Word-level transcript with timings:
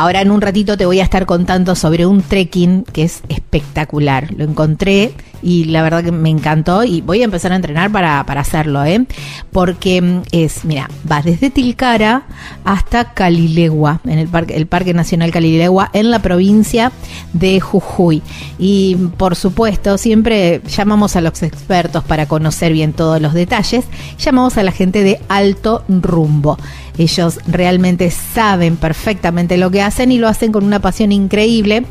Ahora 0.00 0.22
en 0.22 0.30
un 0.30 0.40
ratito 0.40 0.78
te 0.78 0.86
voy 0.86 0.98
a 1.00 1.02
estar 1.02 1.26
contando 1.26 1.74
sobre 1.74 2.06
un 2.06 2.22
trekking 2.22 2.84
que 2.84 3.02
es 3.02 3.20
espectacular. 3.28 4.32
Lo 4.32 4.44
encontré 4.44 5.12
y 5.42 5.64
la 5.64 5.82
verdad 5.82 6.04
que 6.04 6.12
me 6.12 6.30
encantó 6.30 6.84
y 6.84 7.00
voy 7.00 7.22
a 7.22 7.24
empezar 7.24 7.52
a 7.52 7.56
entrenar 7.56 7.90
para, 7.90 8.20
hacerlo, 8.20 8.84
¿eh? 8.84 9.06
Porque 9.52 10.00
mm, 10.00 10.22
es, 10.32 10.64
mira, 10.64 10.88
vas 11.04 11.24
desde 11.24 11.50
Tilcara 11.50 12.22
hasta 12.64 13.12
Calilegua, 13.12 14.00
en 14.04 14.18
el 14.18 14.28
parque, 14.28 14.56
el 14.56 14.66
Parque 14.66 14.94
Nacional 14.94 15.30
Calilegua, 15.30 15.90
en 15.92 16.10
la 16.10 16.20
provincia 16.20 16.92
de 17.32 17.60
Jujuy. 17.60 18.22
Y 18.58 18.96
por 19.16 19.36
supuesto, 19.36 19.98
siempre 19.98 20.62
llamamos 20.68 21.16
a 21.16 21.20
los 21.20 21.42
expertos 21.42 22.04
para 22.04 22.26
conocer 22.26 22.72
bien 22.72 22.92
todos 22.92 23.20
los 23.20 23.34
detalles, 23.34 23.84
llamamos 24.18 24.56
a 24.58 24.62
la 24.62 24.72
gente 24.72 25.02
de 25.02 25.20
Alto 25.28 25.84
Rumbo. 25.88 26.58
Ellos 26.98 27.38
realmente 27.46 28.10
saben 28.10 28.76
perfectamente 28.76 29.56
lo 29.56 29.70
que 29.70 29.80
hacen 29.80 30.12
y 30.12 30.18
lo 30.18 30.28
hacen 30.28 30.52
con 30.52 30.64
una 30.64 30.80
pasión 30.80 31.12
increíble 31.12 31.84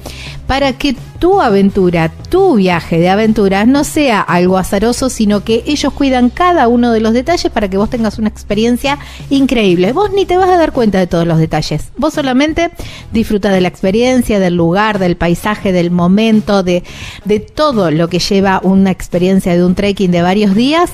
para 0.45 0.73
que 0.73 0.95
tu 1.19 1.41
aventura, 1.41 2.11
tu 2.30 2.56
viaje 2.56 3.00
de 3.00 3.09
no 3.39 3.83
sea 3.83 4.19
algo 4.21 4.57
azaroso, 4.57 5.09
sino 5.09 5.43
que 5.43 5.63
ellos 5.65 5.93
cuidan 5.93 6.29
cada 6.29 6.67
uno 6.67 6.91
de 6.91 6.99
los 6.99 7.13
detalles 7.13 7.51
para 7.51 7.69
que 7.69 7.77
vos 7.77 7.89
tengas 7.89 8.19
una 8.19 8.27
experiencia 8.27 8.99
increíble. 9.29 9.93
Vos 9.93 10.11
ni 10.11 10.25
te 10.25 10.37
vas 10.37 10.49
a 10.49 10.57
dar 10.57 10.73
cuenta 10.73 10.99
de 10.99 11.07
todos 11.07 11.25
los 11.25 11.37
detalles. 11.37 11.89
Vos 11.97 12.13
solamente 12.13 12.71
disfruta 13.13 13.51
de 13.51 13.61
la 13.61 13.69
experiencia, 13.69 14.39
del 14.39 14.55
lugar, 14.55 14.99
del 14.99 15.15
paisaje, 15.15 15.71
del 15.71 15.91
momento, 15.91 16.63
de, 16.63 16.83
de 17.23 17.39
todo 17.39 17.91
lo 17.91 18.09
que 18.09 18.19
lleva 18.19 18.59
una 18.63 18.91
experiencia 18.91 19.55
de 19.55 19.63
un 19.63 19.75
trekking 19.75 20.11
de 20.11 20.21
varios 20.21 20.55
días 20.55 20.91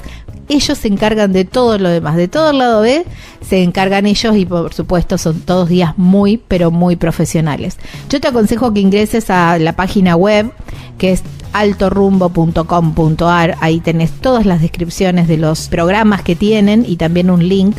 ellos 0.47 0.77
se 0.77 0.87
encargan 0.87 1.33
de 1.33 1.45
todo 1.45 1.77
lo 1.77 1.89
demás, 1.89 2.17
de 2.17 2.27
todo 2.27 2.51
el 2.51 2.59
lado 2.59 2.81
B 2.81 3.05
se 3.41 3.63
encargan 3.63 4.05
ellos 4.05 4.35
y 4.35 4.45
por 4.45 4.73
supuesto 4.73 5.17
son 5.17 5.41
todos 5.41 5.69
días 5.69 5.97
muy, 5.97 6.37
pero 6.37 6.71
muy 6.71 6.95
profesionales. 6.95 7.77
Yo 8.09 8.19
te 8.19 8.27
aconsejo 8.27 8.73
que 8.73 8.79
ingreses 8.79 9.29
a 9.29 9.57
la 9.59 9.75
página 9.75 10.15
web 10.15 10.51
que 10.97 11.11
es 11.11 11.23
altorumbo.com.ar, 11.55 13.55
ahí 13.61 13.79
tenés 13.79 14.11
todas 14.11 14.45
las 14.45 14.61
descripciones 14.61 15.29
de 15.29 15.37
los 15.37 15.69
programas 15.69 16.21
que 16.21 16.35
tienen 16.35 16.83
y 16.85 16.97
también 16.97 17.31
un 17.31 17.47
link, 17.47 17.77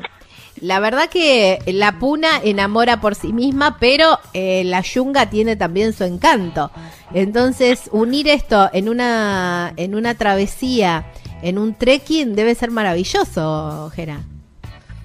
la 0.62 0.80
verdad 0.80 1.10
que 1.10 1.60
la 1.66 1.94
puna 1.94 2.28
enamora 2.44 3.02
por 3.02 3.16
sí 3.16 3.34
misma, 3.34 3.78
pero 3.80 4.20
eh, 4.34 4.64
la 4.66 4.82
yunga 4.82 5.32
tiene 5.32 5.56
también 5.56 5.94
su 5.94 6.04
encanto. 6.04 6.70
Entonces, 7.14 7.90
unir 7.92 8.28
esto 8.28 8.70
en 8.72 8.88
una, 8.88 9.74
en 9.78 9.96
una 9.96 10.16
travesía, 10.16 11.06
en 11.44 11.58
un 11.60 11.76
trekking, 11.76 12.36
debe 12.36 12.56
ser 12.56 12.72
maravilloso, 12.72 13.90
Gera. 13.94 14.20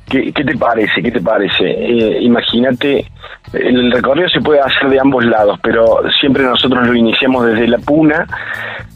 ¿Qué, 0.08 0.32
te 0.32 0.56
parece? 0.56 1.02
¿Qué 1.02 1.10
te 1.10 1.20
parece? 1.20 1.64
Eh, 1.64 2.22
imagínate, 2.22 3.04
el 3.52 3.92
recorrido 3.92 4.28
se 4.30 4.40
puede 4.40 4.60
hacer 4.60 4.88
de 4.88 4.98
ambos 4.98 5.22
lados, 5.24 5.58
pero 5.62 6.00
siempre 6.18 6.44
nosotros 6.44 6.86
lo 6.86 6.94
iniciamos 6.94 7.44
desde 7.44 7.68
la 7.68 7.76
Puna, 7.78 8.26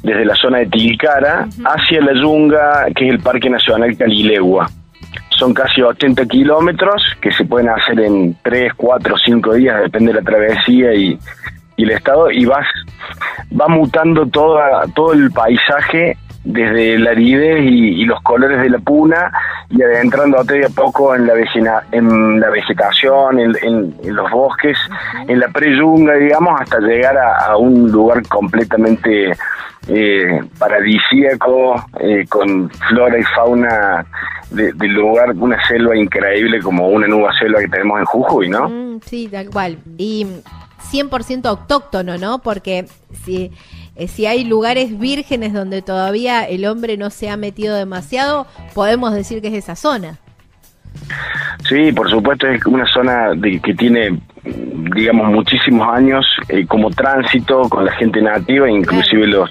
desde 0.03 0.25
la 0.25 0.35
zona 0.37 0.59
de 0.59 0.67
Tilcara, 0.67 1.49
hacia 1.65 2.01
la 2.01 2.15
Yunga, 2.15 2.87
que 2.95 3.09
es 3.09 3.15
el 3.15 3.21
Parque 3.21 3.51
Nacional 3.51 3.95
Calilegua. 3.99 4.71
Son 5.31 5.53
casi 5.53 5.83
80 5.83 6.25
kilómetros 6.27 7.03
que 7.21 7.31
se 7.33 7.45
pueden 7.45 7.69
hacer 7.69 8.01
en 8.01 8.35
3, 8.43 8.73
4, 8.75 9.15
5 9.27 9.55
días, 9.55 9.83
depende 9.83 10.13
de 10.13 10.21
la 10.21 10.25
travesía 10.25 10.95
y, 10.95 11.19
y 11.77 11.83
el 11.83 11.91
estado, 11.91 12.31
y 12.31 12.47
vas 12.47 12.67
va 13.61 13.69
mutando 13.69 14.27
toda, 14.27 14.85
todo 14.95 15.13
el 15.13 15.31
paisaje 15.31 16.17
desde 16.45 16.99
la 16.99 17.11
aridez 17.11 17.65
y, 17.65 18.05
los 18.05 18.21
colores 18.23 18.61
de 18.61 18.71
la 18.71 18.79
puna 18.79 19.31
y 19.71 19.81
adentrándote 19.81 20.55
de 20.55 20.67
a 20.67 20.69
poco 20.71 21.15
en 21.15 21.27
la, 21.27 21.35
en 21.93 22.41
la 22.41 22.51
vegetación, 22.51 23.39
en, 23.39 23.95
los 24.03 24.31
bosques, 24.31 24.77
en 25.29 25.39
la 25.39 25.49
preyunga, 25.49 26.15
digamos, 26.15 26.61
hasta 26.61 26.81
llegar 26.81 27.17
a, 27.17 27.57
un 27.57 27.91
lugar 27.91 28.27
completamente 28.29 29.33
eh, 29.89 30.41
paradisíaco, 30.59 31.87
eh, 32.01 32.27
con 32.29 32.69
flora 32.89 33.19
y 33.19 33.23
fauna 33.23 34.05
del 34.51 34.93
lugar, 34.93 35.33
una 35.37 35.65
selva 35.67 35.97
increíble 35.97 36.61
como 36.61 36.89
una 36.89 37.07
nueva 37.07 37.33
selva 37.39 37.61
que 37.61 37.69
tenemos 37.69 38.01
en 38.01 38.05
Jujuy, 38.05 38.49
¿no? 38.49 38.69
Mm, 38.69 39.01
sí, 39.01 39.29
tal 39.29 39.49
cual. 39.49 39.79
Y 39.97 40.27
100% 40.93 41.47
autóctono, 41.47 42.19
¿no? 42.19 42.41
Porque 42.41 42.87
si 43.25 43.51
eh, 44.03 44.09
si 44.09 44.27
hay 44.27 44.45
lugares 44.45 44.99
vírgenes 44.99 45.53
donde 45.53 45.81
todavía 45.81 46.43
el 46.45 46.65
hombre 46.67 46.97
no 46.97 47.11
se 47.11 47.31
ha 47.31 47.37
metido 47.37 47.77
demasiado, 47.77 48.47
podemos 48.75 49.15
decir 49.15 49.41
que 49.41 49.49
es 49.49 49.55
esa 49.55 49.77
zona. 49.77 50.19
Sí, 51.69 51.93
por 51.93 52.11
supuesto, 52.11 52.49
es 52.49 52.65
una 52.67 52.87
zona 52.87 53.31
de, 53.35 53.61
que 53.61 53.75
tiene, 53.75 54.19
digamos, 54.95 55.31
muchísimos 55.31 55.89
años 55.89 56.27
eh, 56.49 56.67
como 56.67 56.91
tránsito 56.91 57.63
con 57.69 57.85
la 57.85 57.93
gente 57.93 58.21
nativa, 58.21 58.69
inclusive 58.69 59.27
los, 59.27 59.51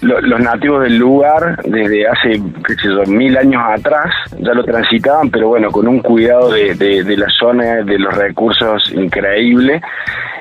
los, 0.00 0.40
nativos 0.40 0.82
del 0.82 0.98
lugar, 0.98 1.62
desde 1.64 2.06
hace, 2.08 2.42
qué 2.66 2.74
sé 2.74 2.88
yo, 2.88 3.04
mil 3.06 3.36
años 3.36 3.62
atrás, 3.64 4.12
ya 4.40 4.52
lo 4.54 4.64
transitaban, 4.64 5.30
pero 5.30 5.48
bueno, 5.48 5.70
con 5.70 5.86
un 5.86 6.00
cuidado 6.00 6.50
de, 6.50 6.74
de, 6.74 7.04
de 7.04 7.16
la 7.16 7.28
zona, 7.38 7.82
de 7.82 7.98
los 7.98 8.12
recursos 8.14 8.90
increíble 8.92 9.80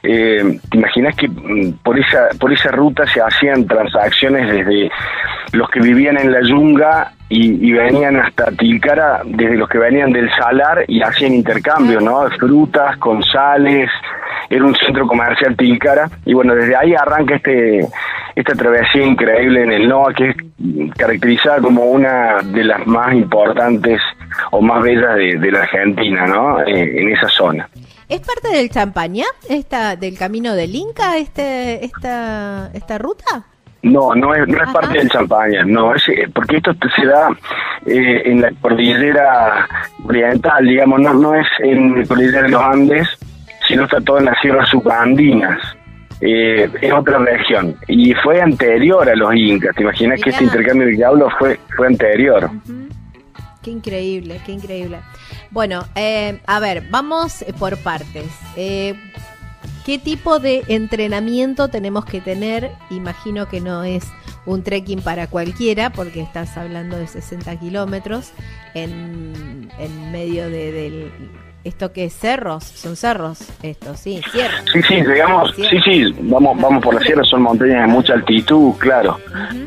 Eh, 0.03 0.59
¿Te 0.69 0.77
imaginas 0.77 1.15
que 1.15 1.27
mm, 1.27 1.73
por 1.83 1.99
esa, 1.99 2.29
por 2.39 2.51
esa 2.51 2.71
ruta 2.71 3.05
se 3.07 3.21
hacían 3.21 3.65
transacciones 3.65 4.51
desde 4.51 4.91
los 5.53 5.69
que 5.69 5.79
vivían 5.79 6.17
en 6.17 6.31
la 6.31 6.41
yunga 6.41 7.11
y, 7.29 7.71
venían 7.71 8.17
hasta 8.17 8.51
Tilcara, 8.51 9.21
desde 9.23 9.55
los 9.55 9.69
que 9.69 9.77
venían 9.77 10.11
del 10.11 10.29
salar 10.31 10.83
y 10.87 11.01
hacían 11.01 11.33
intercambio, 11.33 12.01
¿no? 12.01 12.29
Frutas 12.31 12.97
con 12.97 13.23
sales, 13.23 13.89
era 14.49 14.65
un 14.65 14.75
centro 14.75 15.07
comercial 15.07 15.55
Tilcara, 15.55 16.09
y 16.25 16.33
bueno, 16.33 16.53
desde 16.53 16.75
ahí 16.75 16.93
arranca 16.93 17.35
este 17.35 17.87
esta 18.35 18.53
travesía 18.53 19.05
increíble 19.05 19.63
en 19.63 19.71
el 19.71 19.87
NOA, 19.87 20.13
que 20.13 20.29
es 20.29 20.35
caracterizada 20.97 21.59
como 21.59 21.83
una 21.83 22.41
de 22.41 22.63
las 22.63 22.85
más 22.87 23.13
importantes 23.13 24.01
o 24.51 24.61
más 24.61 24.81
bellas 24.83 25.15
de, 25.15 25.51
la 25.51 25.59
Argentina, 25.59 26.25
¿no? 26.27 26.61
Eh, 26.61 27.01
en 27.01 27.09
esa 27.09 27.27
zona. 27.27 27.69
¿Es 28.11 28.19
parte 28.19 28.49
del 28.49 28.69
Champaña, 28.69 29.23
esta, 29.47 29.95
del 29.95 30.17
camino 30.17 30.53
del 30.53 30.75
Inca, 30.75 31.15
este, 31.15 31.85
esta, 31.85 32.69
esta 32.73 32.97
ruta? 32.97 33.45
No, 33.83 34.13
no 34.13 34.35
es, 34.35 34.45
no 34.49 34.61
es 34.61 34.69
parte 34.69 34.97
del 34.97 35.09
Champaña, 35.09 35.63
no, 35.63 35.95
es, 35.95 36.09
eh, 36.09 36.27
porque 36.35 36.57
esto 36.57 36.73
se 36.93 37.05
da 37.05 37.29
eh, 37.85 38.23
en 38.25 38.41
la 38.41 38.51
cordillera 38.59 39.65
oriental, 40.03 40.67
digamos, 40.67 40.99
no, 40.99 41.13
no 41.13 41.35
es 41.35 41.47
en 41.59 42.01
la 42.01 42.05
cordillera 42.05 42.41
de 42.41 42.49
los 42.49 42.61
Andes, 42.61 43.07
sino 43.65 43.85
está 43.85 44.01
todo 44.01 44.17
en 44.17 44.25
las 44.25 44.41
sierras 44.41 44.67
subandinas. 44.67 45.61
Eh, 46.19 46.69
es 46.81 46.91
otra 46.91 47.17
región 47.17 47.77
y 47.87 48.13
fue 48.15 48.41
anterior 48.41 49.09
a 49.09 49.15
los 49.15 49.33
incas. 49.33 49.73
¿Te 49.73 49.83
imaginas 49.83 50.19
que 50.21 50.31
este 50.31 50.43
intercambio 50.43 50.87
de 50.87 50.93
diablo 50.95 51.29
fue, 51.39 51.57
fue 51.77 51.87
anterior? 51.87 52.49
Qué 53.63 53.71
increíble, 53.71 54.41
qué 54.45 54.51
increíble. 54.51 54.99
Bueno, 55.51 55.83
eh, 55.95 56.39
a 56.45 56.59
ver, 56.59 56.83
vamos 56.89 57.43
por 57.59 57.77
partes. 57.77 58.27
Eh, 58.55 58.95
¿Qué 59.85 59.97
tipo 59.97 60.39
de 60.39 60.63
entrenamiento 60.67 61.67
tenemos 61.67 62.05
que 62.05 62.21
tener? 62.21 62.71
Imagino 62.89 63.49
que 63.49 63.59
no 63.61 63.83
es 63.83 64.05
un 64.45 64.63
trekking 64.63 65.01
para 65.01 65.27
cualquiera, 65.27 65.89
porque 65.89 66.21
estás 66.21 66.55
hablando 66.57 66.97
de 66.97 67.07
60 67.07 67.59
kilómetros 67.59 68.31
en, 68.73 69.69
en 69.77 70.11
medio 70.11 70.49
de, 70.49 70.71
del 70.71 71.11
¿Esto 71.63 71.93
qué 71.93 72.05
es? 72.05 72.13
¿Cerros? 72.13 72.63
¿Son 72.63 72.95
cerros 72.95 73.39
estos? 73.61 73.99
Sí, 73.99 74.19
sierras. 74.31 74.63
Sí, 74.73 74.81
sí, 74.81 74.95
digamos, 74.95 75.53
sí, 75.55 75.77
sí, 75.85 76.15
vamos, 76.21 76.59
vamos 76.59 76.83
por 76.83 76.95
la 76.95 77.01
sierra, 77.01 77.23
son 77.23 77.43
montañas 77.43 77.81
de 77.85 77.87
mucha 77.87 78.13
altitud, 78.13 78.73
claro. 78.79 79.19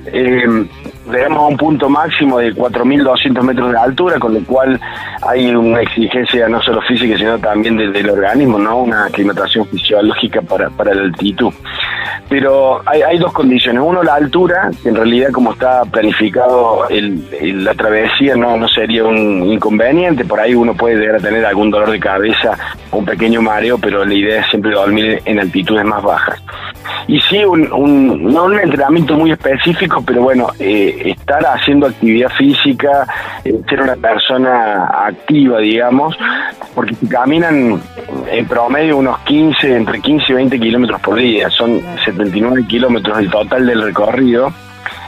eh, 0.06 0.66
llegamos 1.10 1.38
a 1.38 1.46
un 1.46 1.56
punto 1.56 1.88
máximo 1.88 2.38
de 2.38 2.54
4.200 2.54 3.42
metros 3.42 3.72
de 3.72 3.78
altura, 3.78 4.18
con 4.18 4.34
lo 4.34 4.40
cual 4.44 4.80
hay 5.22 5.54
una 5.54 5.80
exigencia 5.80 6.48
no 6.48 6.60
solo 6.62 6.80
física, 6.82 7.16
sino 7.16 7.38
también 7.38 7.76
del, 7.76 8.10
organismo, 8.10 8.58
¿no? 8.58 8.78
Una 8.78 9.06
aclimatación 9.06 9.66
fisiológica 9.66 10.42
para, 10.42 10.70
para 10.70 10.94
la 10.94 11.02
altitud. 11.02 11.52
Pero 12.28 12.80
hay, 12.86 13.18
dos 13.18 13.32
condiciones. 13.32 13.82
Uno, 13.84 14.02
la 14.02 14.14
altura, 14.14 14.70
que 14.82 14.88
en 14.88 14.96
realidad 14.96 15.30
como 15.30 15.52
está 15.52 15.84
planificado 15.84 16.88
el, 16.88 17.64
la 17.64 17.74
travesía 17.74 18.34
no, 18.34 18.56
no 18.56 18.66
sería 18.68 19.04
un 19.04 19.44
inconveniente. 19.44 20.24
Por 20.24 20.40
ahí 20.40 20.54
uno 20.54 20.74
puede 20.74 20.96
llegar 20.96 21.16
a 21.16 21.20
tener 21.20 21.44
algún 21.44 21.70
dolor 21.70 21.90
de 21.90 22.00
cabeza 22.00 22.56
un 22.90 23.04
pequeño 23.04 23.42
mareo, 23.42 23.78
pero 23.78 24.04
la 24.04 24.14
idea 24.14 24.40
es 24.40 24.46
siempre 24.48 24.72
dormir 24.72 25.20
en 25.24 25.38
altitudes 25.38 25.84
más 25.84 26.02
bajas. 26.02 26.42
Y 27.06 27.20
sí, 27.20 27.44
un, 27.44 27.70
un, 27.72 28.32
no 28.32 28.44
un 28.44 28.58
entrenamiento 28.58 29.14
muy 29.14 29.30
específico, 29.32 30.02
pero 30.06 30.22
bueno, 30.22 30.48
eh, 30.58 31.02
estar 31.04 31.44
haciendo 31.46 31.86
actividad 31.86 32.30
física, 32.30 33.06
eh, 33.44 33.54
ser 33.68 33.82
una 33.82 33.96
persona 33.96 34.86
activa, 35.06 35.58
digamos, 35.58 36.16
porque 36.74 36.94
caminan 37.10 37.80
en 38.30 38.46
promedio 38.46 38.96
unos 38.96 39.18
15, 39.20 39.76
entre 39.76 40.00
15 40.00 40.32
y 40.32 40.34
20 40.34 40.60
kilómetros 40.60 41.00
por 41.02 41.16
día, 41.16 41.50
son 41.50 41.82
79 42.04 42.64
kilómetros 42.66 43.18
el 43.18 43.30
total 43.30 43.66
del 43.66 43.82
recorrido. 43.82 44.52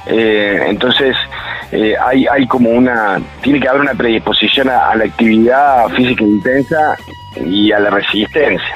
Eh, 0.07 0.67
entonces, 0.69 1.17
hay, 1.73 2.27
hay 2.27 2.47
como 2.47 2.71
una, 2.71 3.21
tiene 3.41 3.59
que 3.59 3.69
haber 3.69 3.81
una 3.81 3.95
predisposición 3.95 4.69
a, 4.69 4.95
la 4.95 5.05
actividad 5.05 5.89
física 5.89 6.23
intensa 6.23 6.97
y 7.45 7.73
a 7.73 7.79
la 7.81 7.91
resistencia. 7.91 8.75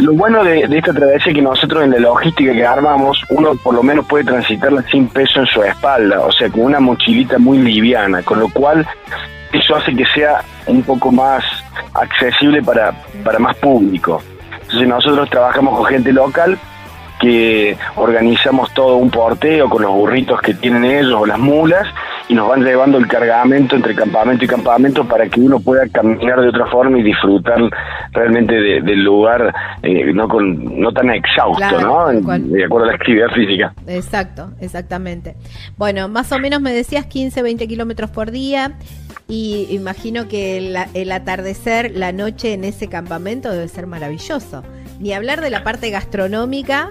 Lo 0.00 0.14
bueno 0.14 0.42
de, 0.42 0.60
esta 0.62 0.94
travesía 0.94 1.30
es 1.30 1.34
que 1.34 1.42
nosotros 1.42 1.84
en 1.84 1.90
la 1.90 1.98
logística 1.98 2.52
que 2.52 2.64
armamos, 2.64 3.22
uno 3.28 3.54
por 3.56 3.74
lo 3.74 3.82
menos 3.82 4.06
puede 4.06 4.24
transitarla 4.24 4.82
sin 4.90 5.08
peso 5.08 5.40
en 5.40 5.46
su 5.46 5.62
espalda, 5.62 6.20
o 6.20 6.32
sea, 6.32 6.48
con 6.48 6.62
una 6.62 6.80
mochilita 6.80 7.38
muy 7.38 7.58
liviana, 7.58 8.22
con 8.22 8.40
lo 8.40 8.48
cual 8.48 8.86
eso 9.52 9.76
hace 9.76 9.94
que 9.94 10.06
sea 10.06 10.42
un 10.66 10.82
poco 10.82 11.12
más 11.12 11.44
accesible 11.92 12.62
para, 12.62 12.94
para 13.22 13.38
más 13.38 13.54
público. 13.58 14.22
Entonces 14.62 14.88
nosotros 14.88 15.28
trabajamos 15.28 15.76
con 15.76 15.84
gente 15.86 16.12
local 16.12 16.58
que 17.20 17.76
organizamos 17.96 18.72
todo 18.72 18.96
un 18.96 19.10
porteo 19.10 19.68
con 19.68 19.82
los 19.82 19.92
burritos 19.92 20.40
que 20.40 20.54
tienen 20.54 20.84
ellos 20.84 21.20
o 21.20 21.26
las 21.26 21.38
mulas 21.38 21.86
y 22.30 22.34
nos 22.34 22.48
van 22.48 22.62
llevando 22.62 22.96
el 22.96 23.08
cargamento 23.08 23.74
entre 23.74 23.92
campamento 23.92 24.44
y 24.44 24.46
campamento 24.48 25.04
para 25.04 25.28
que 25.28 25.40
uno 25.40 25.58
pueda 25.58 25.88
caminar 25.88 26.40
de 26.40 26.48
otra 26.48 26.66
forma 26.66 26.96
y 27.00 27.02
disfrutar 27.02 27.58
realmente 28.12 28.54
del 28.54 29.02
lugar 29.02 29.52
eh, 29.82 30.12
no 30.12 30.28
con 30.28 30.80
no 30.80 30.92
tan 30.92 31.10
exhausto, 31.10 31.80
¿no? 31.80 32.06
De 32.06 32.64
acuerdo 32.64 32.84
a 32.84 32.86
la 32.86 32.94
actividad 32.94 33.30
física. 33.34 33.74
Exacto, 33.88 34.52
exactamente. 34.60 35.34
Bueno, 35.76 36.06
más 36.06 36.30
o 36.30 36.38
menos 36.38 36.60
me 36.60 36.72
decías 36.72 37.04
15, 37.06 37.42
20 37.42 37.66
kilómetros 37.66 38.10
por 38.10 38.30
día 38.30 38.74
y 39.26 39.66
imagino 39.70 40.28
que 40.28 40.72
el 40.94 41.10
atardecer, 41.12 41.90
la 41.96 42.12
noche 42.12 42.52
en 42.52 42.62
ese 42.62 42.88
campamento 42.88 43.50
debe 43.50 43.66
ser 43.66 43.88
maravilloso. 43.88 44.62
Ni 45.00 45.12
hablar 45.14 45.40
de 45.40 45.50
la 45.50 45.64
parte 45.64 45.90
gastronómica 45.90 46.90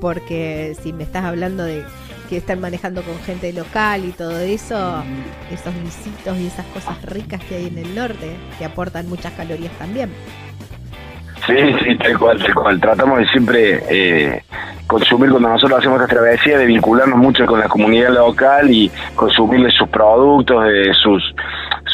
porque 0.00 0.76
si 0.80 0.92
me 0.92 1.02
estás 1.02 1.24
hablando 1.24 1.64
de 1.64 1.82
que 2.28 2.38
están 2.38 2.60
manejando 2.60 3.02
con 3.02 3.18
gente 3.20 3.52
local 3.52 4.04
y 4.04 4.12
todo 4.12 4.38
eso, 4.38 5.02
esos 5.50 5.74
visitos 5.82 6.36
y 6.38 6.46
esas 6.46 6.66
cosas 6.66 7.00
ricas 7.02 7.42
que 7.44 7.56
hay 7.56 7.66
en 7.66 7.78
el 7.78 7.94
norte, 7.94 8.36
que 8.58 8.64
aportan 8.64 9.08
muchas 9.08 9.32
calorías 9.32 9.72
también. 9.78 10.10
Sí, 11.46 11.54
sí, 11.84 11.96
tal 11.98 12.18
cual, 12.18 12.42
tal 12.42 12.54
cual. 12.54 12.80
Tratamos 12.80 13.20
de 13.20 13.26
siempre 13.28 13.82
eh, 13.88 14.42
consumir 14.88 15.30
cuando 15.30 15.48
nosotros 15.48 15.78
hacemos 15.78 16.00
esta 16.00 16.14
travesía, 16.14 16.58
de 16.58 16.66
vincularnos 16.66 17.18
mucho 17.18 17.46
con 17.46 17.60
la 17.60 17.68
comunidad 17.68 18.10
local 18.10 18.68
y 18.68 18.90
consumirle 19.14 19.70
sus 19.70 19.88
productos, 19.88 20.64
de 20.64 20.92
sus 20.94 21.22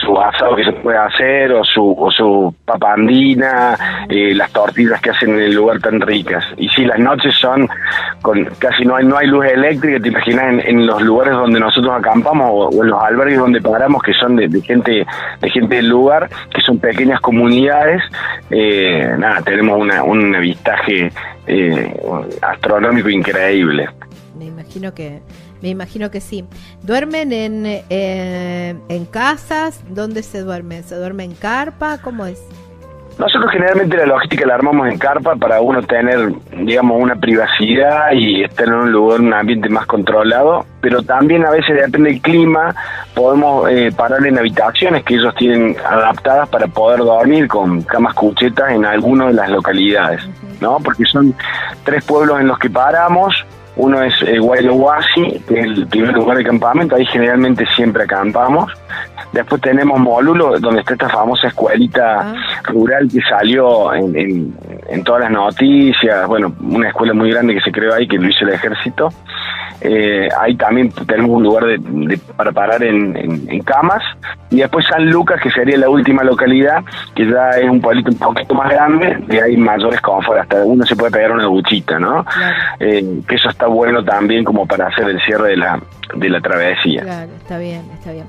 su 0.03 0.21
asado 0.21 0.57
que 0.57 0.65
se 0.65 0.73
puede 0.73 0.99
hacer 0.99 1.53
o 1.53 1.65
su, 1.65 1.95
o 1.99 2.11
su 2.11 2.55
papandina, 2.65 3.77
eh, 4.09 4.35
las 4.35 4.51
tortillas 4.53 5.01
que 5.01 5.11
hacen 5.11 5.31
en 5.31 5.43
el 5.43 5.55
lugar 5.55 5.81
tan 5.81 6.01
ricas. 6.01 6.45
Y 6.57 6.69
si 6.69 6.85
las 6.85 6.99
noches 6.99 7.35
son 7.35 7.69
con 8.21 8.45
casi 8.59 8.85
no 8.85 8.97
hay 8.97 9.05
no 9.05 9.17
hay 9.17 9.27
luz 9.27 9.47
eléctrica, 9.47 10.01
te 10.01 10.09
imaginas 10.09 10.65
en, 10.65 10.87
los 10.87 11.03
lugares 11.03 11.35
donde 11.35 11.61
nosotros 11.61 11.93
acampamos 11.97 12.49
o, 12.51 12.83
en 12.83 12.91
los 12.91 13.03
albergues 13.03 13.39
donde 13.39 13.61
paramos 13.61 14.03
que 14.03 14.13
son 14.15 14.37
de, 14.37 14.49
gente 14.63 15.07
de 15.41 15.51
gente 15.51 15.77
del 15.77 15.89
lugar, 15.89 16.29
que 16.51 16.61
son 16.61 16.79
pequeñas 16.79 17.21
comunidades, 17.21 18.03
eh, 18.51 19.15
nada, 19.19 19.41
tenemos 19.43 19.79
una, 19.79 20.03
un 20.03 20.35
avistaje 20.35 21.13
eh, 21.47 21.95
astronómico 22.43 23.09
increíble. 23.09 23.89
Imagino 24.63 24.95
que 24.95 25.21
me 25.61 25.69
imagino 25.69 26.11
que 26.11 26.21
sí. 26.21 26.45
¿Duermen 26.83 27.33
en, 27.33 27.67
eh, 27.67 28.75
en 28.89 29.05
casas? 29.07 29.83
¿Dónde 29.89 30.23
se 30.23 30.41
duerme? 30.41 30.83
¿Se 30.83 30.95
duerme 30.95 31.25
en 31.25 31.35
carpa? 31.35 31.99
¿Cómo 31.99 32.27
es? 32.27 32.41
Nosotros 33.19 33.53
generalmente 33.53 33.97
la 33.97 34.07
logística 34.07 34.47
la 34.47 34.55
armamos 34.55 34.89
en 34.89 34.99
carpa 34.99 35.37
para 35.37 35.61
uno 35.61 35.83
tener, 35.83 36.33
digamos, 36.65 37.01
una 37.01 37.15
privacidad 37.15 38.13
y 38.13 38.43
estar 38.43 38.67
en 38.67 38.75
un 38.75 38.93
lugar, 38.93 39.21
un 39.21 39.35
ambiente 39.35 39.69
más 39.69 39.87
controlado, 39.87 40.65
pero 40.81 41.03
también 41.03 41.45
a 41.45 41.51
veces 41.51 41.77
depende 41.77 42.11
del 42.11 42.23
clima, 42.23 42.75
podemos 43.15 43.71
eh, 43.71 43.93
parar 43.95 44.27
en 44.27 44.39
habitaciones 44.39 45.05
que 45.05 45.15
ellos 45.15 45.35
tienen 45.35 45.77
adaptadas 45.85 46.49
para 46.49 46.67
poder 46.69 47.01
dormir 47.01 47.49
con 47.49 47.83
camas 47.83 48.15
cuchetas 48.15 48.73
en 48.73 48.87
alguna 48.87 49.27
de 49.27 49.35
las 49.35 49.51
localidades, 49.51 50.27
¿no? 50.61 50.79
Porque 50.79 51.05
son 51.05 51.35
tres 51.85 52.03
pueblos 52.05 52.41
en 52.41 52.49
los 52.49 52.59
que 52.59 52.71
paramos, 52.71 53.45
uno 53.77 54.03
es 54.03 54.15
eh, 54.23 54.39
que 55.49 55.61
es 55.61 55.67
el 55.67 55.87
primer 55.87 56.15
lugar 56.15 56.37
de 56.37 56.45
campamento, 56.45 56.97
ahí 56.97 57.07
generalmente 57.07 57.65
siempre 57.75 58.05
acampamos. 58.05 58.71
Después 59.33 59.63
tenemos 59.63 59.99
Molulo, 59.99 60.59
donde 60.61 60.81
está 60.81 60.93
esta 60.93 61.09
famosa 61.09 61.49
escuelita 61.49 62.21
ah. 62.21 62.35
rural 62.65 63.09
que 63.11 63.21
salió 63.23 63.95
en, 63.95 64.55
en, 64.89 65.05
todas 65.05 65.23
las 65.23 65.31
noticias, 65.31 66.27
bueno, 66.27 66.55
una 66.61 66.89
escuela 66.89 67.15
muy 67.15 67.31
grande 67.31 67.55
que 67.55 67.61
se 67.63 67.73
creó 67.73 67.95
ahí, 67.95 68.07
que 68.07 68.19
lo 68.19 68.29
hizo 68.29 68.45
el 68.45 68.53
ejército. 68.53 69.09
Eh, 69.85 70.29
ahí 70.41 70.57
también 70.57 70.91
tenemos 71.07 71.31
un 71.31 71.43
lugar 71.43 71.65
de, 71.65 72.19
para 72.37 72.53
parar 72.53 72.83
en, 72.83 73.17
en, 73.17 73.61
camas. 73.63 74.03
Y 74.51 74.57
después 74.57 74.87
San 74.87 75.11
Lucas, 75.11 75.41
que 75.43 75.51
sería 75.51 75.77
la 75.77 75.89
última 75.89 76.23
localidad, 76.23 76.85
que 77.15 77.29
ya 77.29 77.51
es 77.51 77.69
un 77.69 77.81
pueblito 77.81 78.11
un 78.11 78.19
poquito 78.19 78.55
más 78.55 78.71
grande, 78.71 79.19
y 79.29 79.37
hay 79.39 79.57
mayores 79.57 80.01
confort, 80.01 80.41
hasta 80.41 80.65
uno 80.65 80.85
se 80.85 80.95
puede 80.95 81.11
pegar 81.11 81.33
una 81.33 81.47
buchita, 81.47 81.99
¿no? 81.99 82.25
Eh, 82.79 83.21
que 83.27 83.35
eso 83.35 83.49
está 83.49 83.67
bueno 83.67 84.05
también 84.05 84.45
como 84.45 84.67
para 84.67 84.87
hacer 84.89 85.09
el 85.09 85.21
cierre 85.23 85.51
de 85.51 85.57
la, 85.57 85.81
de 86.15 86.29
la 86.29 86.41
travesía. 86.41 87.03
Claro, 87.03 87.33
está 87.41 87.59
bien, 87.59 87.83
está 87.95 88.13
bien. 88.13 88.27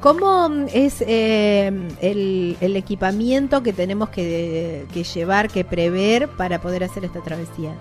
¿Cómo 0.00 0.48
es 0.72 1.04
eh, 1.06 1.70
el, 2.00 2.56
el, 2.62 2.76
equipamiento 2.76 3.62
que 3.62 3.74
tenemos 3.74 4.08
que, 4.08 4.86
que, 4.94 5.04
llevar, 5.04 5.48
que 5.48 5.62
prever 5.62 6.28
para 6.28 6.58
poder 6.58 6.84
hacer 6.84 7.04
esta 7.04 7.20
travesía? 7.20 7.74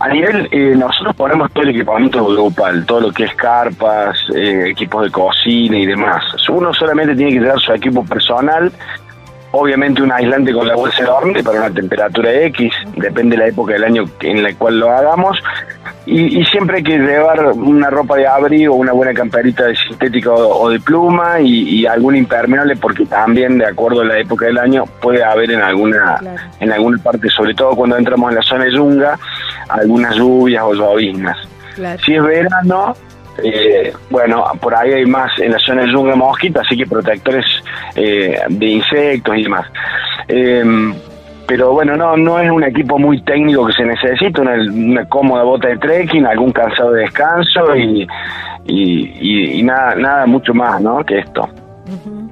A 0.00 0.08
nivel, 0.08 0.48
eh, 0.52 0.74
nosotros 0.76 1.16
ponemos 1.16 1.50
todo 1.52 1.64
el 1.64 1.70
equipamiento 1.70 2.24
grupal, 2.24 2.86
todo 2.86 3.00
lo 3.00 3.12
que 3.12 3.24
es 3.24 3.34
carpas, 3.34 4.16
eh, 4.34 4.68
equipos 4.68 5.04
de 5.04 5.10
cocina 5.10 5.76
y 5.76 5.86
demás. 5.86 6.22
Uno 6.48 6.72
solamente 6.72 7.16
tiene 7.16 7.32
que 7.32 7.40
llevar 7.40 7.58
su 7.58 7.72
equipo 7.72 8.04
personal, 8.04 8.70
obviamente 9.50 10.00
un 10.00 10.12
aislante 10.12 10.52
con 10.52 10.68
la 10.68 10.76
bolsa 10.76 11.02
de 11.02 11.08
dormir 11.08 11.44
para 11.44 11.58
una 11.58 11.70
temperatura 11.70 12.32
X, 12.32 12.72
depende 12.96 13.36
de 13.36 13.42
la 13.42 13.48
época 13.48 13.72
del 13.72 13.84
año 13.84 14.04
en 14.20 14.42
la 14.44 14.54
cual 14.54 14.78
lo 14.78 14.90
hagamos, 14.90 15.36
y, 16.06 16.44
siempre 16.46 16.78
hay 16.78 16.82
que 16.82 16.98
llevar 16.98 17.52
una 17.52 17.90
ropa 17.90 18.16
de 18.16 18.26
abrigo, 18.26 18.74
una 18.74 18.92
buena 18.92 19.12
camperita 19.12 19.66
de 19.66 19.76
sintética 19.76 20.30
o, 20.32 20.70
de 20.70 20.80
pluma 20.80 21.40
y, 21.40 21.86
algún 21.86 22.16
impermeable 22.16 22.76
porque 22.76 23.04
también 23.06 23.58
de 23.58 23.66
acuerdo 23.66 24.00
a 24.00 24.04
la 24.04 24.18
época 24.18 24.46
del 24.46 24.58
año 24.58 24.84
puede 25.00 25.22
haber 25.22 25.50
en 25.50 25.60
alguna 25.60 26.18
en 26.60 26.72
alguna 26.72 26.98
parte, 27.02 27.28
sobre 27.28 27.54
todo 27.54 27.70
cuando 27.70 27.96
entramos 27.96 28.30
en 28.30 28.36
la 28.36 28.42
zona 28.42 28.64
de 28.64 28.72
yunga, 28.72 29.18
algunas 29.68 30.14
lluvias 30.16 30.64
o 30.64 30.74
lloviznas. 30.74 31.36
Si 32.04 32.14
es 32.14 32.22
verano, 32.22 32.94
eh, 33.42 33.92
bueno, 34.10 34.44
por 34.60 34.74
ahí 34.74 34.92
hay 34.92 35.06
más 35.06 35.30
en 35.38 35.52
la 35.52 35.58
zona 35.58 35.82
de 35.82 35.92
yunga 35.92 36.16
mosquita, 36.16 36.62
así 36.62 36.76
que 36.76 36.86
protectores 36.86 37.44
eh, 37.94 38.40
de 38.48 38.66
insectos 38.66 39.36
y 39.36 39.42
demás. 39.44 39.66
Eh, 40.26 40.64
pero 41.48 41.72
bueno, 41.72 41.96
no 41.96 42.14
no 42.16 42.38
es 42.38 42.50
un 42.50 42.62
equipo 42.62 42.98
muy 42.98 43.22
técnico 43.22 43.66
que 43.66 43.72
se 43.72 43.84
necesita, 43.84 44.42
una, 44.42 45.08
cómoda 45.08 45.42
bota 45.44 45.68
de 45.68 45.78
trekking, 45.78 46.26
algún 46.26 46.52
cansado 46.52 46.92
de 46.92 47.00
descanso 47.00 47.74
y, 47.74 48.06
y, 48.66 49.62
nada, 49.62 49.94
nada 49.94 50.26
mucho 50.26 50.52
más 50.52 50.80
¿no? 50.80 51.02
que 51.04 51.20
esto. 51.20 51.48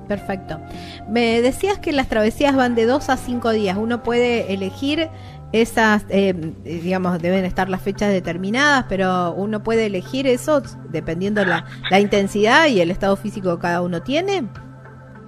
perfecto. 0.06 0.60
Me 1.08 1.40
decías 1.40 1.78
que 1.78 1.92
las 1.92 2.08
travesías 2.08 2.54
van 2.54 2.74
de 2.74 2.84
dos 2.84 3.08
a 3.08 3.16
cinco 3.16 3.52
días. 3.52 3.78
Uno 3.78 4.02
puede 4.02 4.52
elegir 4.52 5.08
esas, 5.52 6.04
eh, 6.10 6.34
digamos, 6.64 7.20
deben 7.22 7.46
estar 7.46 7.70
las 7.70 7.80
fechas 7.80 8.12
determinadas, 8.12 8.84
pero 8.86 9.32
uno 9.32 9.62
puede 9.62 9.86
elegir 9.86 10.26
eso 10.26 10.62
dependiendo 10.90 11.42
la, 11.46 11.64
la 11.90 12.00
intensidad 12.00 12.66
y 12.66 12.82
el 12.82 12.90
estado 12.90 13.16
físico 13.16 13.56
que 13.56 13.62
cada 13.62 13.80
uno 13.80 14.02
tiene. 14.02 14.44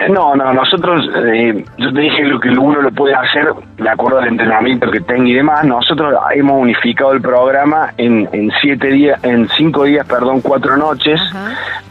No, 0.06 0.36
no, 0.36 0.54
nosotros, 0.54 1.10
eh, 1.16 1.64
yo 1.76 1.92
te 1.92 2.00
dije 2.00 2.22
lo 2.22 2.38
que 2.38 2.50
uno 2.50 2.80
lo 2.80 2.90
puede 2.92 3.14
hacer 3.14 3.52
de 3.76 3.88
acuerdo 3.88 4.20
al 4.20 4.28
entrenamiento 4.28 4.90
que 4.90 5.00
tenga 5.00 5.28
y 5.28 5.34
demás. 5.34 5.64
Nosotros 5.64 6.14
hemos 6.34 6.62
unificado 6.62 7.12
el 7.12 7.20
programa 7.20 7.92
en, 7.96 8.28
en 8.32 8.50
siete 8.60 8.88
días, 8.88 9.22
en 9.24 9.48
cinco 9.50 9.84
días, 9.84 10.06
perdón, 10.06 10.40
cuatro 10.40 10.76
noches, 10.76 11.20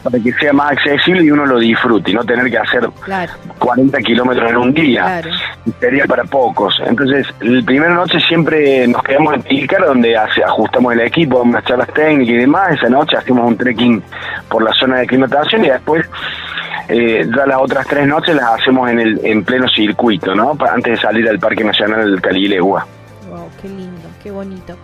para 0.02 0.18
que 0.18 0.32
sea 0.32 0.54
más 0.54 0.72
accesible 0.72 1.22
y 1.22 1.30
uno 1.30 1.44
lo 1.44 1.58
disfrute 1.58 2.10
y 2.10 2.14
no 2.14 2.24
tener 2.24 2.50
que 2.50 2.58
hacer 2.58 2.88
40 3.58 3.98
kilómetros 3.98 4.50
en 4.50 4.56
un 4.56 4.72
día. 4.72 5.20
Sería 5.78 6.06
para 6.06 6.24
pocos. 6.24 6.80
Entonces, 6.86 7.26
la 7.40 7.62
primera 7.62 7.92
noche 7.92 8.18
siempre 8.20 8.88
nos 8.88 9.02
quedamos 9.02 9.34
en 9.34 9.42
Tilcar, 9.42 9.84
donde 9.84 10.16
ajustamos 10.16 10.94
el 10.94 11.00
equipo, 11.00 11.42
unas 11.42 11.64
charlas 11.64 11.88
técnicas 11.92 12.34
y 12.34 12.38
demás. 12.38 12.72
Esa 12.72 12.88
noche 12.88 13.18
hacemos 13.18 13.46
un 13.46 13.56
trekking 13.56 14.02
por 14.48 14.62
la 14.62 14.72
zona 14.72 14.96
de 14.96 15.02
aclimatación 15.02 15.64
y 15.66 15.68
después 15.68 16.08
eh, 16.88 17.26
ya 17.36 17.46
las 17.46 17.58
otras 17.60 17.86
tres 17.86 18.06
noches 18.06 18.34
las 18.34 18.60
hacemos 18.60 18.90
en 18.90 19.00
el 19.00 19.20
en 19.24 19.44
pleno 19.44 19.68
circuito, 19.68 20.34
¿no? 20.34 20.56
Antes 20.70 20.94
de 20.94 20.96
salir 20.96 21.28
al 21.28 21.38
Parque 21.38 21.64
Nacional 21.64 22.10
del 22.10 22.20
Calilegua. 22.20 22.86
Wow, 23.28 23.48
qué 23.60 23.68
lindo, 23.68 24.08
qué 24.22 24.30
bonito. 24.30 24.76